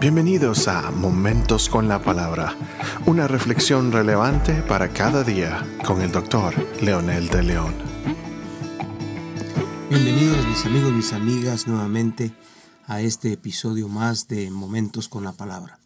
Bienvenidos 0.00 0.66
a 0.66 0.90
Momentos 0.90 1.68
con 1.68 1.86
la 1.86 2.02
Palabra, 2.02 2.56
una 3.04 3.28
reflexión 3.28 3.92
relevante 3.92 4.62
para 4.62 4.94
cada 4.94 5.22
día 5.24 5.62
con 5.84 6.00
el 6.00 6.10
doctor 6.10 6.54
Leonel 6.80 7.28
de 7.28 7.42
León. 7.42 7.74
Bienvenidos 9.90 10.46
mis 10.46 10.64
amigos, 10.64 10.92
mis 10.92 11.12
amigas 11.12 11.66
nuevamente 11.66 12.32
a 12.86 13.02
este 13.02 13.30
episodio 13.34 13.88
más 13.88 14.26
de 14.26 14.50
Momentos 14.50 15.06
con 15.06 15.22
la 15.22 15.32
Palabra. 15.32 15.80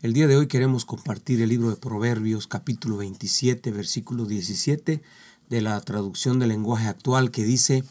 El 0.00 0.12
día 0.12 0.28
de 0.28 0.36
hoy 0.36 0.46
queremos 0.46 0.84
compartir 0.84 1.42
el 1.42 1.48
libro 1.48 1.70
de 1.70 1.76
Proverbios 1.76 2.46
capítulo 2.46 2.98
27 2.98 3.72
versículo 3.72 4.26
17 4.26 5.02
de 5.48 5.60
la 5.60 5.80
traducción 5.80 6.38
del 6.38 6.50
lenguaje 6.50 6.86
actual 6.86 7.32
que 7.32 7.42
dice, 7.42 7.82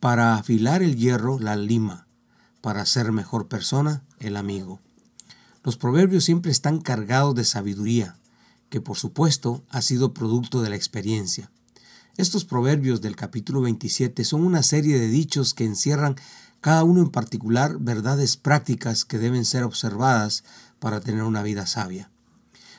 para 0.00 0.34
afilar 0.34 0.82
el 0.82 0.96
hierro 0.96 1.38
la 1.38 1.56
lima 1.56 2.05
para 2.66 2.84
ser 2.84 3.12
mejor 3.12 3.46
persona, 3.46 4.02
el 4.18 4.36
amigo. 4.36 4.80
Los 5.62 5.76
proverbios 5.76 6.24
siempre 6.24 6.50
están 6.50 6.80
cargados 6.80 7.32
de 7.36 7.44
sabiduría, 7.44 8.16
que 8.70 8.80
por 8.80 8.96
supuesto 8.96 9.62
ha 9.70 9.82
sido 9.82 10.12
producto 10.12 10.62
de 10.62 10.70
la 10.70 10.74
experiencia. 10.74 11.52
Estos 12.16 12.44
proverbios 12.44 13.00
del 13.00 13.14
capítulo 13.14 13.60
27 13.60 14.24
son 14.24 14.44
una 14.44 14.64
serie 14.64 14.98
de 14.98 15.06
dichos 15.06 15.54
que 15.54 15.64
encierran 15.64 16.16
cada 16.60 16.82
uno 16.82 17.02
en 17.02 17.10
particular 17.10 17.78
verdades 17.78 18.36
prácticas 18.36 19.04
que 19.04 19.18
deben 19.18 19.44
ser 19.44 19.62
observadas 19.62 20.42
para 20.80 20.98
tener 20.98 21.22
una 21.22 21.44
vida 21.44 21.68
sabia. 21.68 22.10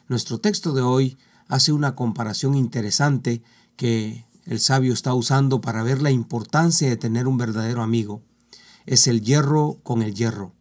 Nuestro 0.10 0.42
texto 0.42 0.74
de 0.74 0.82
hoy 0.82 1.18
hace 1.48 1.72
una 1.72 1.96
comparación 1.96 2.56
interesante 2.56 3.42
que 3.78 4.26
el 4.44 4.60
sabio 4.60 4.92
está 4.92 5.14
usando 5.14 5.62
para 5.62 5.82
ver 5.82 6.02
la 6.02 6.12
importancia 6.12 6.90
de 6.90 6.98
tener 6.98 7.26
un 7.26 7.38
verdadero 7.38 7.82
amigo 7.82 8.22
es 8.88 9.06
el 9.08 9.22
hierro 9.22 9.80
con 9.84 10.02
el 10.02 10.16
hierro, 10.16 10.56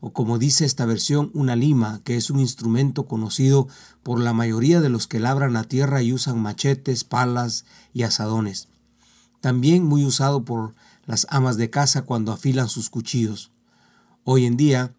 o 0.00 0.12
como 0.12 0.38
dice 0.38 0.64
esta 0.64 0.86
versión, 0.86 1.30
una 1.34 1.56
lima, 1.56 2.00
que 2.04 2.16
es 2.16 2.30
un 2.30 2.40
instrumento 2.40 3.06
conocido 3.06 3.68
por 4.02 4.20
la 4.20 4.32
mayoría 4.32 4.80
de 4.80 4.88
los 4.88 5.06
que 5.06 5.20
labran 5.20 5.52
la 5.52 5.64
tierra 5.64 6.00
y 6.00 6.12
usan 6.12 6.40
machetes, 6.40 7.04
palas 7.04 7.64
y 7.92 8.04
asadones. 8.04 8.68
También 9.40 9.84
muy 9.84 10.04
usado 10.04 10.44
por 10.44 10.74
las 11.06 11.26
amas 11.28 11.56
de 11.56 11.70
casa 11.70 12.02
cuando 12.02 12.32
afilan 12.32 12.68
sus 12.68 12.88
cuchillos. 12.88 13.50
Hoy 14.24 14.46
en 14.46 14.56
día 14.56 14.94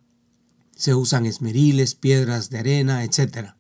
se 0.76 0.94
usan 0.94 1.26
esmeriles, 1.26 1.96
piedras 1.96 2.50
de 2.50 2.60
arena, 2.60 3.04
etc. 3.04 3.56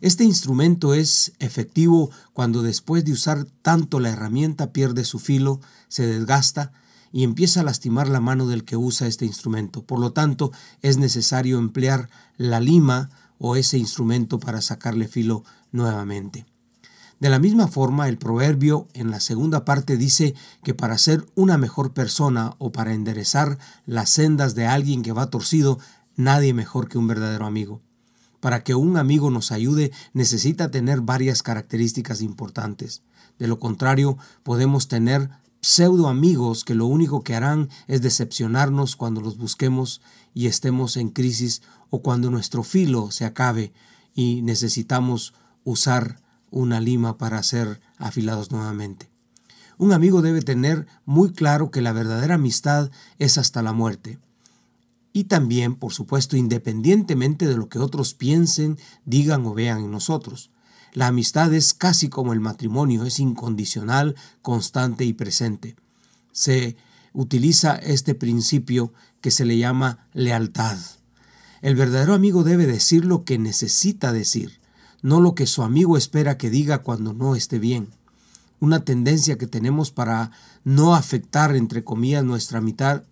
Este 0.00 0.22
instrumento 0.22 0.94
es 0.94 1.32
efectivo 1.40 2.10
cuando 2.32 2.62
después 2.62 3.04
de 3.04 3.12
usar 3.12 3.46
tanto 3.62 3.98
la 3.98 4.10
herramienta 4.10 4.72
pierde 4.72 5.04
su 5.04 5.18
filo, 5.18 5.60
se 5.88 6.06
desgasta 6.06 6.72
y 7.14 7.22
empieza 7.22 7.60
a 7.60 7.62
lastimar 7.62 8.08
la 8.08 8.18
mano 8.18 8.48
del 8.48 8.64
que 8.64 8.76
usa 8.76 9.06
este 9.06 9.24
instrumento. 9.24 9.84
Por 9.84 10.00
lo 10.00 10.12
tanto, 10.12 10.50
es 10.82 10.98
necesario 10.98 11.58
emplear 11.58 12.10
la 12.38 12.58
lima 12.58 13.08
o 13.38 13.54
ese 13.54 13.78
instrumento 13.78 14.40
para 14.40 14.60
sacarle 14.60 15.06
filo 15.06 15.44
nuevamente. 15.70 16.44
De 17.20 17.28
la 17.28 17.38
misma 17.38 17.68
forma, 17.68 18.08
el 18.08 18.18
proverbio 18.18 18.88
en 18.94 19.12
la 19.12 19.20
segunda 19.20 19.64
parte 19.64 19.96
dice 19.96 20.34
que 20.64 20.74
para 20.74 20.98
ser 20.98 21.24
una 21.36 21.56
mejor 21.56 21.92
persona 21.92 22.56
o 22.58 22.72
para 22.72 22.94
enderezar 22.94 23.58
las 23.86 24.10
sendas 24.10 24.56
de 24.56 24.66
alguien 24.66 25.02
que 25.02 25.12
va 25.12 25.30
torcido, 25.30 25.78
nadie 26.16 26.52
mejor 26.52 26.88
que 26.88 26.98
un 26.98 27.06
verdadero 27.06 27.46
amigo. 27.46 27.80
Para 28.40 28.64
que 28.64 28.74
un 28.74 28.96
amigo 28.96 29.30
nos 29.30 29.52
ayude 29.52 29.92
necesita 30.14 30.72
tener 30.72 31.00
varias 31.00 31.44
características 31.44 32.22
importantes. 32.22 33.02
De 33.38 33.46
lo 33.46 33.60
contrario, 33.60 34.18
podemos 34.42 34.88
tener 34.88 35.30
pseudo 35.64 36.08
amigos 36.08 36.62
que 36.62 36.74
lo 36.74 36.84
único 36.84 37.22
que 37.22 37.34
harán 37.34 37.70
es 37.86 38.02
decepcionarnos 38.02 38.96
cuando 38.96 39.22
los 39.22 39.38
busquemos 39.38 40.02
y 40.34 40.46
estemos 40.46 40.98
en 40.98 41.08
crisis 41.08 41.62
o 41.88 42.02
cuando 42.02 42.30
nuestro 42.30 42.62
filo 42.62 43.10
se 43.10 43.24
acabe 43.24 43.72
y 44.14 44.42
necesitamos 44.42 45.32
usar 45.64 46.20
una 46.50 46.80
lima 46.80 47.16
para 47.16 47.42
ser 47.42 47.80
afilados 47.96 48.52
nuevamente. 48.52 49.08
Un 49.78 49.92
amigo 49.92 50.20
debe 50.20 50.42
tener 50.42 50.86
muy 51.06 51.32
claro 51.32 51.70
que 51.70 51.80
la 51.80 51.92
verdadera 51.92 52.34
amistad 52.34 52.90
es 53.18 53.38
hasta 53.38 53.62
la 53.62 53.72
muerte. 53.72 54.18
Y 55.14 55.24
también, 55.24 55.76
por 55.76 55.94
supuesto, 55.94 56.36
independientemente 56.36 57.46
de 57.46 57.56
lo 57.56 57.70
que 57.70 57.78
otros 57.78 58.12
piensen, 58.12 58.78
digan 59.06 59.46
o 59.46 59.54
vean 59.54 59.78
en 59.78 59.90
nosotros. 59.90 60.50
La 60.94 61.08
amistad 61.08 61.52
es 61.52 61.74
casi 61.74 62.08
como 62.08 62.32
el 62.32 62.38
matrimonio, 62.38 63.04
es 63.04 63.18
incondicional, 63.18 64.14
constante 64.42 65.04
y 65.04 65.12
presente. 65.12 65.74
Se 66.30 66.76
utiliza 67.12 67.74
este 67.74 68.14
principio 68.14 68.92
que 69.20 69.32
se 69.32 69.44
le 69.44 69.58
llama 69.58 70.06
lealtad. 70.12 70.78
El 71.62 71.74
verdadero 71.74 72.14
amigo 72.14 72.44
debe 72.44 72.66
decir 72.66 73.04
lo 73.04 73.24
que 73.24 73.38
necesita 73.38 74.12
decir, 74.12 74.60
no 75.02 75.20
lo 75.20 75.34
que 75.34 75.48
su 75.48 75.64
amigo 75.64 75.96
espera 75.96 76.38
que 76.38 76.48
diga 76.48 76.82
cuando 76.82 77.12
no 77.12 77.34
esté 77.34 77.58
bien. 77.58 77.88
Una 78.60 78.84
tendencia 78.84 79.36
que 79.36 79.48
tenemos 79.48 79.90
para 79.90 80.30
no 80.62 80.94
afectar, 80.94 81.56
entre 81.56 81.82
comillas, 81.82 82.22
nuestra, 82.22 82.62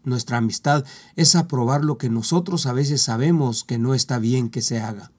nuestra 0.04 0.36
amistad 0.36 0.84
es 1.16 1.34
aprobar 1.34 1.84
lo 1.84 1.98
que 1.98 2.10
nosotros 2.10 2.66
a 2.66 2.72
veces 2.72 3.02
sabemos 3.02 3.64
que 3.64 3.78
no 3.78 3.92
está 3.92 4.20
bien 4.20 4.50
que 4.50 4.62
se 4.62 4.80
haga. 4.80 5.10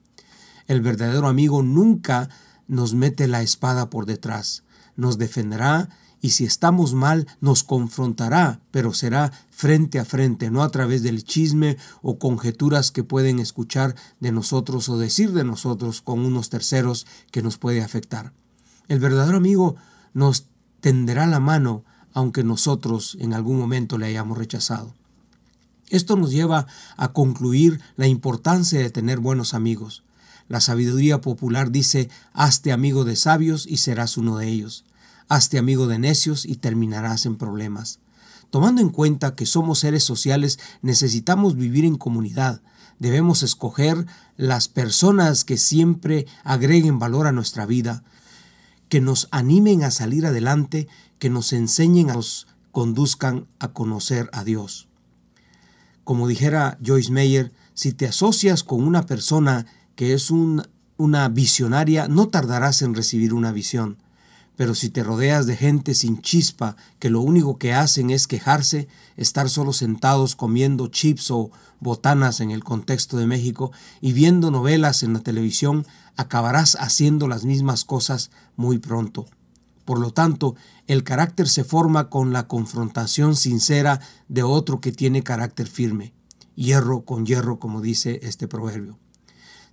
El 0.65 0.79
verdadero 0.79 1.27
amigo 1.27 1.61
nunca 1.61 2.29
nos 2.67 2.93
mete 2.93 3.27
la 3.27 3.41
espada 3.41 3.89
por 3.89 4.05
detrás, 4.05 4.63
nos 4.95 5.17
defenderá 5.17 5.89
y 6.21 6.29
si 6.29 6.45
estamos 6.45 6.93
mal 6.93 7.27
nos 7.41 7.63
confrontará, 7.63 8.61
pero 8.71 8.93
será 8.93 9.33
frente 9.49 9.99
a 9.99 10.05
frente, 10.05 10.49
no 10.49 10.63
a 10.63 10.69
través 10.69 11.03
del 11.03 11.25
chisme 11.25 11.77
o 12.01 12.17
conjeturas 12.17 12.91
que 12.91 13.03
pueden 13.03 13.39
escuchar 13.39 13.95
de 14.21 14.31
nosotros 14.31 14.87
o 14.87 14.97
decir 14.97 15.33
de 15.33 15.43
nosotros 15.43 16.01
con 16.01 16.21
unos 16.21 16.49
terceros 16.49 17.05
que 17.31 17.41
nos 17.41 17.57
puede 17.57 17.81
afectar. 17.81 18.31
El 18.87 18.99
verdadero 18.99 19.35
amigo 19.35 19.75
nos 20.13 20.47
tenderá 20.79 21.27
la 21.27 21.41
mano 21.41 21.83
aunque 22.13 22.43
nosotros 22.43 23.17
en 23.19 23.33
algún 23.33 23.57
momento 23.57 23.97
le 23.97 24.05
hayamos 24.05 24.37
rechazado. 24.37 24.93
Esto 25.89 26.15
nos 26.15 26.31
lleva 26.31 26.67
a 26.95 27.11
concluir 27.11 27.81
la 27.97 28.07
importancia 28.07 28.79
de 28.79 28.89
tener 28.89 29.19
buenos 29.19 29.53
amigos. 29.53 30.03
La 30.47 30.61
sabiduría 30.61 31.21
popular 31.21 31.71
dice, 31.71 32.09
hazte 32.33 32.71
amigo 32.71 33.05
de 33.05 33.15
sabios 33.15 33.65
y 33.67 33.77
serás 33.77 34.17
uno 34.17 34.37
de 34.37 34.47
ellos. 34.49 34.85
Hazte 35.29 35.57
amigo 35.57 35.87
de 35.87 35.99
necios 35.99 36.45
y 36.45 36.55
terminarás 36.55 37.25
en 37.25 37.37
problemas. 37.37 37.99
Tomando 38.49 38.81
en 38.81 38.89
cuenta 38.89 39.35
que 39.35 39.45
somos 39.45 39.79
seres 39.79 40.03
sociales, 40.03 40.59
necesitamos 40.81 41.55
vivir 41.55 41.85
en 41.85 41.97
comunidad. 41.97 42.61
Debemos 42.99 43.41
escoger 43.41 44.05
las 44.37 44.67
personas 44.67 45.43
que 45.43 45.57
siempre 45.57 46.27
agreguen 46.43 46.99
valor 46.99 47.25
a 47.25 47.31
nuestra 47.31 47.65
vida, 47.65 48.03
que 48.89 49.01
nos 49.01 49.27
animen 49.31 49.83
a 49.83 49.89
salir 49.89 50.25
adelante, 50.25 50.87
que 51.17 51.31
nos 51.31 51.51
enseñen, 51.51 52.11
a 52.11 52.13
nos 52.13 52.47
conduzcan 52.71 53.47
a 53.59 53.69
conocer 53.69 54.29
a 54.33 54.43
Dios. 54.43 54.87
Como 56.03 56.27
dijera 56.27 56.77
Joyce 56.85 57.11
Meyer, 57.11 57.53
si 57.73 57.93
te 57.93 58.07
asocias 58.07 58.63
con 58.63 58.83
una 58.83 59.05
persona 59.05 59.65
que 59.95 60.13
es 60.13 60.31
una 60.31 61.29
visionaria, 61.29 62.07
no 62.07 62.29
tardarás 62.29 62.81
en 62.81 62.95
recibir 62.95 63.33
una 63.33 63.51
visión. 63.51 63.97
Pero 64.55 64.75
si 64.75 64.89
te 64.89 65.03
rodeas 65.03 65.47
de 65.47 65.55
gente 65.55 65.95
sin 65.95 66.21
chispa, 66.21 66.75
que 66.99 67.09
lo 67.09 67.21
único 67.21 67.57
que 67.57 67.73
hacen 67.73 68.11
es 68.11 68.27
quejarse, 68.27 68.87
estar 69.17 69.49
solo 69.49 69.73
sentados 69.73 70.35
comiendo 70.35 70.87
chips 70.87 71.31
o 71.31 71.49
botanas 71.79 72.39
en 72.39 72.51
el 72.51 72.63
contexto 72.63 73.17
de 73.17 73.25
México 73.25 73.71
y 73.99 74.13
viendo 74.13 74.51
novelas 74.51 75.01
en 75.01 75.13
la 75.13 75.21
televisión, 75.21 75.87
acabarás 76.15 76.77
haciendo 76.79 77.27
las 77.27 77.45
mismas 77.45 77.83
cosas 77.83 78.29
muy 78.55 78.77
pronto. 78.77 79.25
Por 79.85 79.99
lo 79.99 80.11
tanto, 80.11 80.55
el 80.87 81.03
carácter 81.03 81.49
se 81.49 81.63
forma 81.63 82.09
con 82.09 82.31
la 82.31 82.47
confrontación 82.47 83.35
sincera 83.35 83.99
de 84.27 84.43
otro 84.43 84.79
que 84.79 84.91
tiene 84.91 85.23
carácter 85.23 85.67
firme. 85.67 86.13
Hierro 86.55 87.03
con 87.05 87.25
hierro, 87.25 87.59
como 87.59 87.81
dice 87.81 88.19
este 88.23 88.47
proverbio. 88.47 88.99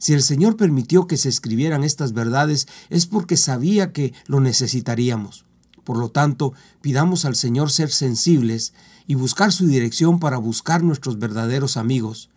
Si 0.01 0.15
el 0.15 0.23
Señor 0.23 0.57
permitió 0.57 1.07
que 1.07 1.19
se 1.19 1.29
escribieran 1.29 1.85
estas 1.85 2.15
verdades 2.15 2.67
es 2.89 3.05
porque 3.05 3.37
sabía 3.37 3.93
que 3.93 4.15
lo 4.27 4.41
necesitaríamos. 4.41 5.45
Por 5.85 5.99
lo 5.99 6.11
tanto, 6.11 6.55
pidamos 6.81 7.27
al 7.27 7.37
Señor 7.37 7.71
ser 7.71 7.91
sensibles 7.91 8.73
y 9.07 9.15
buscar 9.15 9.53
su 9.53 9.67
dirección 9.67 10.19
para 10.19 10.39
buscar 10.39 10.83
nuestros 10.83 11.19
verdaderos 11.19 11.77
amigos. 11.77 12.31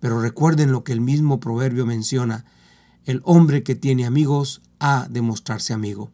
Pero 0.00 0.22
recuerden 0.22 0.72
lo 0.72 0.82
que 0.82 0.92
el 0.92 1.02
mismo 1.02 1.40
proverbio 1.40 1.84
menciona, 1.84 2.46
el 3.04 3.20
hombre 3.24 3.62
que 3.62 3.74
tiene 3.74 4.06
amigos 4.06 4.62
ha 4.78 5.06
de 5.10 5.20
mostrarse 5.20 5.74
amigo. 5.74 6.10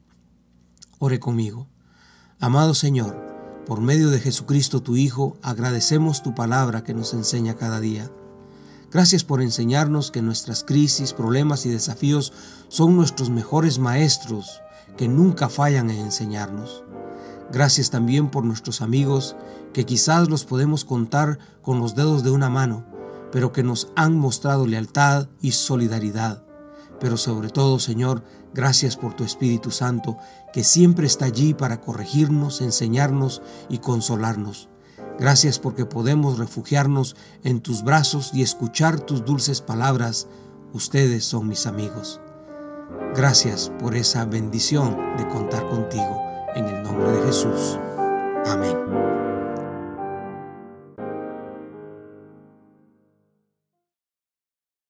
Ore 0.99 1.21
conmigo. 1.21 1.69
Amado 2.41 2.75
Señor, 2.75 3.15
por 3.65 3.81
medio 3.81 4.11
de 4.11 4.19
Jesucristo 4.19 4.83
tu 4.83 4.97
Hijo, 4.97 5.37
agradecemos 5.41 6.25
tu 6.25 6.35
palabra 6.35 6.83
que 6.83 6.95
nos 6.95 7.15
enseña 7.15 7.55
cada 7.55 7.79
día. 7.79 8.11
Gracias 8.93 9.25
por 9.25 9.43
enseñarnos 9.43 10.11
que 10.11 10.23
nuestras 10.23 10.63
crisis, 10.63 11.13
problemas 11.13 11.67
y 11.67 11.71
desafíos 11.71 12.33
son 12.69 12.97
nuestros 12.97 13.31
mejores 13.31 13.79
maestros 13.79 14.61
que 14.97 15.09
nunca 15.09 15.49
fallan 15.49 15.91
en 15.91 15.99
enseñarnos. 15.99 16.85
Gracias 17.53 17.91
también 17.91 18.31
por 18.31 18.45
nuestros 18.45 18.83
amigos 18.83 19.37
que 19.73 19.85
quizás 19.85 20.29
los 20.29 20.45
podemos 20.45 20.85
contar 20.85 21.39
con 21.63 21.81
los 21.81 21.95
dedos 21.95 22.23
de 22.23 22.31
una 22.31 22.49
mano, 22.49 22.85
pero 23.33 23.53
que 23.53 23.63
nos 23.63 23.89
han 23.97 24.17
mostrado 24.17 24.67
lealtad 24.67 25.29
y 25.41 25.53
solidaridad. 25.53 26.45
Pero 27.01 27.17
sobre 27.17 27.51
todo, 27.51 27.79
Señor, 27.79 28.25
gracias 28.55 28.97
por 28.97 29.15
tu 29.15 29.25
Espíritu 29.25 29.71
Santo, 29.71 30.17
que 30.53 30.65
siempre 30.65 31.07
está 31.07 31.27
allí 31.27 31.55
para 31.55 31.81
corregirnos, 31.81 32.61
enseñarnos 32.61 33.43
y 33.69 33.79
consolarnos. 33.79 34.69
Gracias 35.19 35.59
porque 35.59 35.87
podemos 35.87 36.39
refugiarnos 36.39 37.17
en 37.43 37.61
tus 37.61 37.83
brazos 37.83 38.31
y 38.35 38.43
escuchar 38.43 39.01
tus 39.01 39.25
dulces 39.25 39.61
palabras. 39.61 40.29
Ustedes 40.73 41.25
son 41.25 41.49
mis 41.49 41.67
amigos. 41.67 42.21
Gracias 43.15 43.73
por 43.79 43.95
esa 43.95 44.25
bendición 44.27 44.97
de 45.17 45.27
contar 45.29 45.67
contigo. 45.69 46.23
En 46.55 46.67
el 46.67 46.83
nombre 46.83 47.13
de 47.13 47.27
Jesús. 47.27 47.79